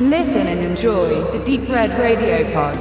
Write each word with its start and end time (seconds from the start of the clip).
Listen 0.00 0.48
and 0.48 0.60
enjoy 0.60 1.22
the 1.30 1.38
Deep 1.44 1.68
Red 1.68 1.92
Radio 1.92 2.44
Pod. 2.52 2.76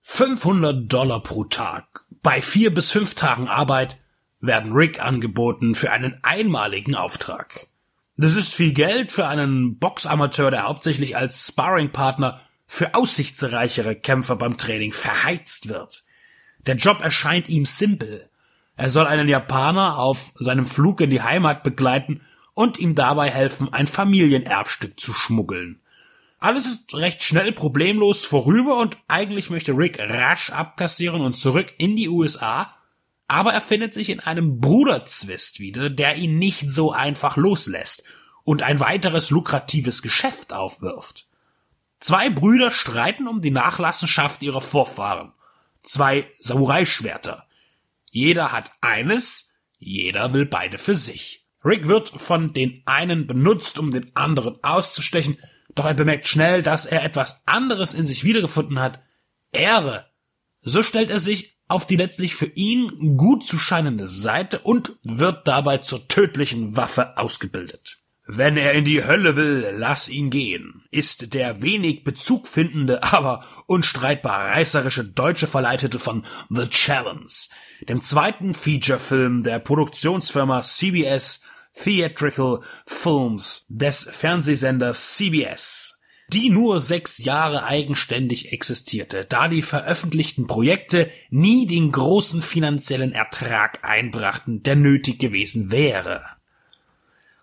500 0.00 0.88
Dollar 0.88 1.20
pro 1.20 1.44
Tag. 1.44 1.84
Bei 2.24 2.42
vier 2.42 2.74
bis 2.74 2.90
fünf 2.90 3.14
Tagen 3.14 3.46
Arbeit 3.46 3.98
werden 4.40 4.72
Rick 4.72 5.00
angeboten 5.00 5.76
für 5.76 5.92
einen 5.92 6.18
einmaligen 6.24 6.96
Auftrag. 6.96 7.68
Das 8.16 8.34
ist 8.34 8.52
viel 8.52 8.72
Geld 8.72 9.12
für 9.12 9.28
einen 9.28 9.78
Boxamateur, 9.78 10.50
der 10.50 10.64
hauptsächlich 10.64 11.16
als 11.16 11.46
Sparringpartner 11.46 12.40
für 12.66 12.96
aussichtsreichere 12.96 13.94
Kämpfer 13.94 14.34
beim 14.34 14.58
Training 14.58 14.90
verheizt 14.90 15.68
wird. 15.68 16.02
Der 16.66 16.74
Job 16.74 17.00
erscheint 17.00 17.48
ihm 17.48 17.64
simpel. 17.64 18.28
Er 18.74 18.90
soll 18.90 19.06
einen 19.06 19.28
Japaner 19.28 20.00
auf 20.00 20.32
seinem 20.34 20.66
Flug 20.66 21.00
in 21.00 21.10
die 21.10 21.22
Heimat 21.22 21.62
begleiten 21.62 22.22
und 22.56 22.78
ihm 22.78 22.94
dabei 22.94 23.30
helfen, 23.30 23.70
ein 23.74 23.86
Familienerbstück 23.86 24.98
zu 24.98 25.12
schmuggeln. 25.12 25.78
Alles 26.38 26.64
ist 26.66 26.94
recht 26.94 27.22
schnell 27.22 27.52
problemlos 27.52 28.24
vorüber 28.24 28.78
und 28.78 28.96
eigentlich 29.08 29.50
möchte 29.50 29.72
Rick 29.76 29.98
rasch 29.98 30.48
abkassieren 30.48 31.20
und 31.20 31.36
zurück 31.36 31.74
in 31.76 31.96
die 31.96 32.08
USA, 32.08 32.74
aber 33.28 33.52
er 33.52 33.60
findet 33.60 33.92
sich 33.92 34.08
in 34.08 34.20
einem 34.20 34.58
Bruderzwist 34.58 35.60
wieder, 35.60 35.90
der 35.90 36.16
ihn 36.16 36.38
nicht 36.38 36.70
so 36.70 36.92
einfach 36.92 37.36
loslässt 37.36 38.04
und 38.42 38.62
ein 38.62 38.80
weiteres 38.80 39.28
lukratives 39.28 40.00
Geschäft 40.00 40.54
aufwirft. 40.54 41.26
Zwei 42.00 42.30
Brüder 42.30 42.70
streiten 42.70 43.28
um 43.28 43.42
die 43.42 43.50
Nachlassenschaft 43.50 44.42
ihrer 44.42 44.62
Vorfahren. 44.62 45.32
Zwei 45.82 46.26
Samurai-Schwerter. 46.38 47.46
Jeder 48.10 48.52
hat 48.52 48.70
eines, 48.80 49.52
jeder 49.78 50.32
will 50.32 50.46
beide 50.46 50.78
für 50.78 50.96
sich. 50.96 51.45
Rick 51.66 51.88
wird 51.88 52.08
von 52.08 52.52
den 52.52 52.82
einen 52.86 53.26
benutzt, 53.26 53.80
um 53.80 53.90
den 53.90 54.14
anderen 54.14 54.62
auszustechen, 54.62 55.36
doch 55.74 55.84
er 55.84 55.94
bemerkt 55.94 56.28
schnell, 56.28 56.62
dass 56.62 56.86
er 56.86 57.02
etwas 57.02 57.42
anderes 57.46 57.92
in 57.92 58.06
sich 58.06 58.22
wiedergefunden 58.22 58.78
hat. 58.78 59.02
Ehre. 59.50 60.06
So 60.62 60.84
stellt 60.84 61.10
er 61.10 61.18
sich 61.18 61.58
auf 61.66 61.86
die 61.86 61.96
letztlich 61.96 62.36
für 62.36 62.46
ihn 62.46 63.16
gut 63.16 63.44
zu 63.44 63.58
scheinende 63.58 64.06
Seite 64.06 64.60
und 64.60 64.92
wird 65.02 65.48
dabei 65.48 65.78
zur 65.78 66.06
tödlichen 66.06 66.76
Waffe 66.76 67.18
ausgebildet. 67.18 67.98
Wenn 68.28 68.56
er 68.56 68.72
in 68.72 68.84
die 68.84 69.04
Hölle 69.04 69.36
will, 69.36 69.74
lass 69.76 70.08
ihn 70.08 70.30
gehen, 70.30 70.84
ist 70.90 71.34
der 71.34 71.62
wenig 71.62 72.02
Bezug 72.04 72.48
findende, 72.48 73.02
aber 73.02 73.44
unstreitbar 73.66 74.50
reißerische 74.50 75.04
deutsche 75.04 75.46
Verleihtitel 75.46 75.98
von 75.98 76.24
The 76.48 76.68
Challenge, 76.68 77.26
dem 77.88 78.00
zweiten 78.00 78.54
Featurefilm 78.54 79.42
der 79.42 79.58
Produktionsfirma 79.58 80.62
CBS 80.62 81.42
Theatrical 81.82 82.60
Films 82.86 83.64
des 83.68 84.08
Fernsehsenders 84.10 85.16
CBS, 85.16 86.00
die 86.32 86.50
nur 86.50 86.80
sechs 86.80 87.18
Jahre 87.18 87.64
eigenständig 87.64 88.52
existierte, 88.52 89.24
da 89.24 89.48
die 89.48 89.62
veröffentlichten 89.62 90.46
Projekte 90.46 91.10
nie 91.30 91.66
den 91.66 91.92
großen 91.92 92.42
finanziellen 92.42 93.12
Ertrag 93.12 93.84
einbrachten, 93.84 94.62
der 94.62 94.76
nötig 94.76 95.18
gewesen 95.18 95.70
wäre. 95.70 96.24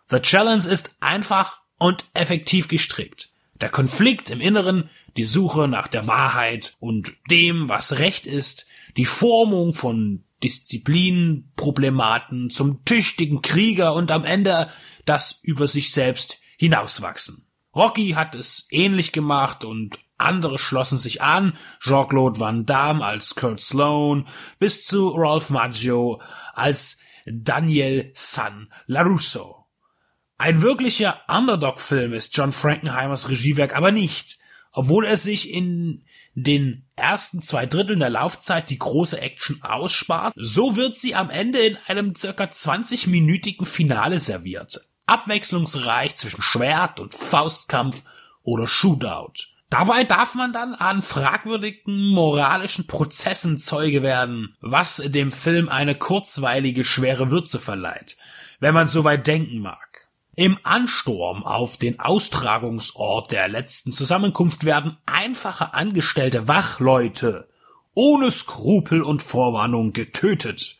The 0.09 0.19
Challenge 0.19 0.67
ist 0.67 0.97
einfach 0.99 1.61
und 1.77 2.05
effektiv 2.13 2.67
gestrickt. 2.67 3.29
Der 3.61 3.69
Konflikt 3.69 4.29
im 4.29 4.41
Inneren, 4.41 4.89
die 5.15 5.23
Suche 5.23 5.67
nach 5.67 5.87
der 5.87 6.07
Wahrheit 6.07 6.75
und 6.79 7.13
dem, 7.29 7.69
was 7.69 7.99
Recht 7.99 8.25
ist, 8.25 8.67
die 8.97 9.05
Formung 9.05 9.73
von 9.73 10.23
Disziplinproblematen 10.43 12.49
zum 12.49 12.83
tüchtigen 12.85 13.41
Krieger 13.41 13.95
und 13.95 14.11
am 14.11 14.25
Ende 14.25 14.69
das 15.05 15.39
über 15.43 15.67
sich 15.67 15.91
selbst 15.91 16.37
hinauswachsen. 16.57 17.47
Rocky 17.75 18.11
hat 18.11 18.35
es 18.35 18.67
ähnlich 18.69 19.11
gemacht 19.11 19.65
und 19.65 19.97
andere 20.17 20.59
schlossen 20.59 20.97
sich 20.97 21.21
an, 21.21 21.57
Jean-Claude 21.79 22.39
Van 22.39 22.65
Damme 22.65 23.03
als 23.03 23.35
Kurt 23.35 23.59
Sloan 23.59 24.27
bis 24.59 24.85
zu 24.85 25.09
Ralph 25.09 25.49
Maggio 25.49 26.21
als 26.53 26.99
Daniel 27.25 28.11
San 28.13 28.71
LaRusso. 28.85 29.65
Ein 30.37 30.61
wirklicher 30.61 31.21
Underdog-Film 31.27 32.13
ist 32.13 32.35
John 32.35 32.51
Frankenheimers 32.51 33.29
Regiewerk 33.29 33.75
aber 33.75 33.91
nicht, 33.91 34.39
obwohl 34.71 35.05
er 35.05 35.17
sich 35.17 35.49
in 35.49 36.05
den 36.35 36.85
ersten 36.95 37.41
zwei 37.41 37.65
Dritteln 37.65 37.99
der 37.99 38.09
Laufzeit 38.09 38.69
die 38.69 38.79
große 38.79 39.19
Action 39.19 39.61
ausspart, 39.61 40.33
so 40.35 40.75
wird 40.75 40.95
sie 40.95 41.15
am 41.15 41.29
Ende 41.29 41.59
in 41.59 41.77
einem 41.87 42.15
circa 42.15 42.45
20-minütigen 42.45 43.65
Finale 43.65 44.19
serviert. 44.19 44.79
Abwechslungsreich 45.05 46.15
zwischen 46.15 46.41
Schwert 46.41 46.99
und 46.99 47.13
Faustkampf 47.13 48.03
oder 48.41 48.67
Shootout. 48.67 49.33
Dabei 49.69 50.03
darf 50.03 50.35
man 50.35 50.53
dann 50.53 50.75
an 50.75 51.01
fragwürdigen 51.01 52.09
moralischen 52.09 52.85
Prozessen 52.85 53.57
Zeuge 53.57 54.03
werden, 54.03 54.55
was 54.61 54.97
dem 54.97 55.31
Film 55.31 55.67
eine 55.67 55.95
kurzweilige 55.95 56.83
schwere 56.83 57.31
Würze 57.31 57.59
verleiht, 57.59 58.17
wenn 58.59 58.75
man 58.75 58.87
so 58.87 59.03
weit 59.03 59.25
denken 59.25 59.59
mag. 59.59 59.92
Im 60.35 60.57
Ansturm 60.63 61.43
auf 61.43 61.77
den 61.77 61.99
Austragungsort 61.99 63.31
der 63.31 63.47
letzten 63.47 63.91
Zusammenkunft 63.91 64.63
werden 64.63 64.97
einfache 65.05 65.75
angestellte 65.75 66.47
Wachleute 66.47 67.47
ohne 67.93 68.31
Skrupel 68.31 69.03
und 69.03 69.21
Vorwarnung 69.21 69.93
getötet. 69.93 70.77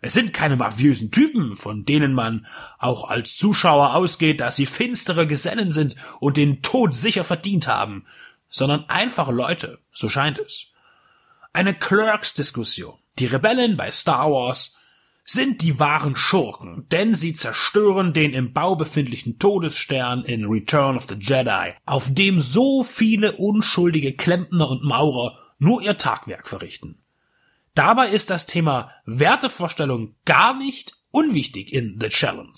Es 0.00 0.12
sind 0.12 0.32
keine 0.32 0.54
mafiösen 0.54 1.10
Typen, 1.10 1.56
von 1.56 1.84
denen 1.84 2.12
man 2.14 2.46
auch 2.78 3.10
als 3.10 3.36
Zuschauer 3.36 3.96
ausgeht, 3.96 4.40
dass 4.40 4.54
sie 4.54 4.66
finstere 4.66 5.26
Gesellen 5.26 5.72
sind 5.72 5.96
und 6.20 6.36
den 6.36 6.62
Tod 6.62 6.94
sicher 6.94 7.24
verdient 7.24 7.66
haben, 7.66 8.06
sondern 8.48 8.88
einfache 8.88 9.32
Leute, 9.32 9.80
so 9.92 10.08
scheint 10.08 10.38
es. 10.38 10.66
Eine 11.52 11.74
Clerks-Diskussion. 11.74 12.94
Die 13.18 13.26
Rebellen 13.26 13.76
bei 13.76 13.90
Star 13.90 14.30
Wars 14.30 14.76
sind 15.30 15.60
die 15.60 15.78
wahren 15.78 16.16
Schurken, 16.16 16.86
denn 16.90 17.14
sie 17.14 17.34
zerstören 17.34 18.14
den 18.14 18.32
im 18.32 18.54
Bau 18.54 18.76
befindlichen 18.76 19.38
Todesstern 19.38 20.24
in 20.24 20.46
Return 20.46 20.96
of 20.96 21.06
the 21.06 21.16
Jedi, 21.20 21.74
auf 21.84 22.12
dem 22.14 22.40
so 22.40 22.82
viele 22.82 23.32
unschuldige 23.32 24.14
Klempner 24.14 24.70
und 24.70 24.84
Maurer 24.84 25.38
nur 25.58 25.82
ihr 25.82 25.98
Tagwerk 25.98 26.48
verrichten. 26.48 27.02
Dabei 27.74 28.08
ist 28.08 28.30
das 28.30 28.46
Thema 28.46 28.90
Wertevorstellung 29.04 30.14
gar 30.24 30.56
nicht 30.56 30.94
unwichtig 31.10 31.74
in 31.74 31.98
The 32.00 32.08
Challenge. 32.08 32.50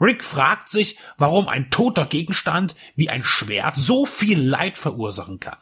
Rick 0.00 0.24
fragt 0.24 0.68
sich, 0.68 0.98
warum 1.16 1.46
ein 1.46 1.70
toter 1.70 2.06
Gegenstand 2.06 2.74
wie 2.96 3.08
ein 3.08 3.22
Schwert 3.22 3.76
so 3.76 4.04
viel 4.04 4.40
Leid 4.40 4.78
verursachen 4.78 5.38
kann. 5.38 5.58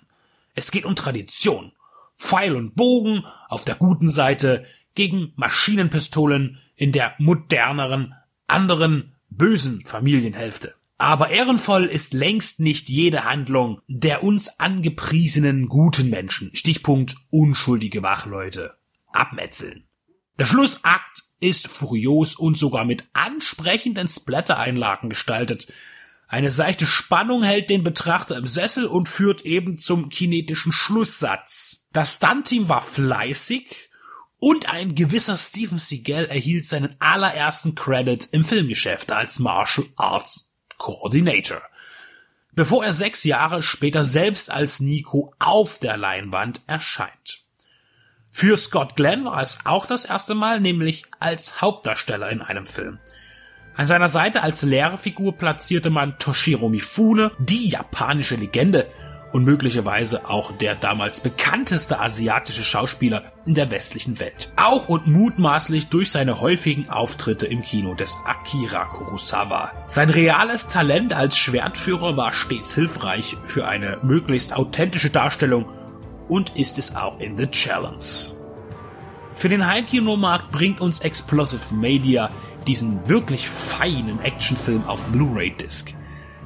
Es 0.54 0.70
geht 0.70 0.86
um 0.86 0.96
Tradition. 0.96 1.72
Pfeil 2.16 2.56
und 2.56 2.74
Bogen 2.74 3.24
auf 3.48 3.64
der 3.64 3.74
guten 3.74 4.08
Seite, 4.08 4.64
gegen 4.94 5.32
Maschinenpistolen 5.36 6.58
in 6.74 6.92
der 6.92 7.14
moderneren, 7.18 8.14
anderen, 8.46 9.14
bösen 9.30 9.82
Familienhälfte. 9.82 10.74
Aber 10.98 11.30
ehrenvoll 11.30 11.86
ist 11.86 12.14
längst 12.14 12.60
nicht 12.60 12.88
jede 12.88 13.24
Handlung 13.24 13.80
der 13.88 14.22
uns 14.22 14.60
angepriesenen 14.60 15.68
guten 15.68 16.10
Menschen. 16.10 16.54
Stichpunkt 16.54 17.16
unschuldige 17.30 18.02
Wachleute. 18.02 18.76
Abmetzeln. 19.12 19.84
Der 20.38 20.44
Schlussakt 20.44 21.24
ist 21.40 21.66
furios 21.66 22.36
und 22.36 22.56
sogar 22.56 22.84
mit 22.84 23.08
ansprechenden 23.14 24.06
Splatter-Einlagen 24.06 25.10
gestaltet. 25.10 25.72
Eine 26.28 26.50
seichte 26.50 26.86
Spannung 26.86 27.42
hält 27.42 27.68
den 27.68 27.82
Betrachter 27.82 28.36
im 28.36 28.46
Sessel 28.46 28.86
und 28.86 29.08
führt 29.08 29.42
eben 29.42 29.78
zum 29.78 30.08
kinetischen 30.08 30.72
Schlusssatz. 30.72 31.88
Das 31.92 32.14
Stunt-Team 32.14 32.68
war 32.68 32.80
fleißig 32.80 33.90
und 34.42 34.68
ein 34.68 34.96
gewisser 34.96 35.36
Steven 35.36 35.78
Seagal 35.78 36.24
erhielt 36.24 36.66
seinen 36.66 36.96
allerersten 36.98 37.76
Credit 37.76 38.28
im 38.32 38.42
Filmgeschäft 38.44 39.12
als 39.12 39.38
Martial 39.38 39.86
Arts 39.94 40.56
Coordinator. 40.78 41.62
Bevor 42.50 42.84
er 42.84 42.92
sechs 42.92 43.22
Jahre 43.22 43.62
später 43.62 44.02
selbst 44.02 44.50
als 44.50 44.80
Nico 44.80 45.32
auf 45.38 45.78
der 45.78 45.96
Leinwand 45.96 46.62
erscheint. 46.66 47.44
Für 48.30 48.56
Scott 48.56 48.96
Glenn 48.96 49.26
war 49.26 49.40
es 49.40 49.60
auch 49.64 49.86
das 49.86 50.04
erste 50.04 50.34
Mal, 50.34 50.58
nämlich 50.58 51.04
als 51.20 51.60
Hauptdarsteller 51.60 52.28
in 52.28 52.42
einem 52.42 52.66
Film. 52.66 52.98
An 53.76 53.86
seiner 53.86 54.08
Seite 54.08 54.42
als 54.42 54.62
Lehrerfigur 54.62 55.38
platzierte 55.38 55.88
man 55.88 56.18
Toshiro 56.18 56.68
Mifune, 56.68 57.30
die 57.38 57.68
japanische 57.68 58.34
Legende, 58.34 58.90
und 59.32 59.44
möglicherweise 59.44 60.28
auch 60.28 60.52
der 60.52 60.74
damals 60.74 61.20
bekannteste 61.20 61.98
asiatische 61.98 62.62
Schauspieler 62.62 63.32
in 63.46 63.54
der 63.54 63.70
westlichen 63.70 64.20
Welt. 64.20 64.52
Auch 64.56 64.88
und 64.88 65.06
mutmaßlich 65.06 65.88
durch 65.88 66.10
seine 66.10 66.40
häufigen 66.40 66.90
Auftritte 66.90 67.46
im 67.46 67.62
Kino 67.62 67.94
des 67.94 68.16
Akira 68.26 68.84
Kurosawa. 68.84 69.72
Sein 69.86 70.10
reales 70.10 70.66
Talent 70.66 71.14
als 71.14 71.36
Schwertführer 71.38 72.16
war 72.16 72.32
stets 72.32 72.74
hilfreich 72.74 73.36
für 73.46 73.66
eine 73.66 73.98
möglichst 74.02 74.54
authentische 74.54 75.10
Darstellung 75.10 75.66
und 76.28 76.56
ist 76.56 76.78
es 76.78 76.94
auch 76.94 77.18
in 77.18 77.36
The 77.36 77.46
Challenge. 77.46 77.98
Für 79.34 79.48
den 79.48 79.66
Heimkinomarkt 79.66 80.52
bringt 80.52 80.80
uns 80.80 81.00
Explosive 81.00 81.74
Media 81.74 82.30
diesen 82.66 83.08
wirklich 83.08 83.48
feinen 83.48 84.20
Actionfilm 84.20 84.84
auf 84.86 85.02
Blu-ray-Disc. 85.06 85.94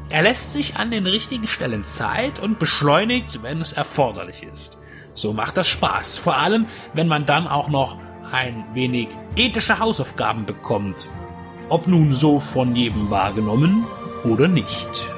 Er 0.08 0.22
lässt 0.22 0.52
sich 0.52 0.76
an 0.76 0.90
den 0.90 1.06
richtigen 1.06 1.48
Stellen 1.48 1.82
Zeit 1.82 2.38
und 2.38 2.58
beschleunigt, 2.60 3.42
wenn 3.42 3.60
es 3.60 3.72
erforderlich 3.72 4.44
ist. 4.44 4.78
So 5.14 5.32
macht 5.32 5.56
das 5.56 5.68
Spaß, 5.68 6.18
vor 6.18 6.36
allem 6.36 6.66
wenn 6.94 7.08
man 7.08 7.26
dann 7.26 7.48
auch 7.48 7.68
noch 7.68 7.98
ein 8.30 8.64
wenig 8.72 9.08
ethische 9.34 9.78
Hausaufgaben 9.78 10.46
bekommt. 10.46 11.08
Ob 11.68 11.86
nun 11.88 12.12
so 12.12 12.38
von 12.38 12.76
jedem 12.76 13.10
wahrgenommen 13.10 13.86
oder 14.24 14.46
nicht. 14.46 15.10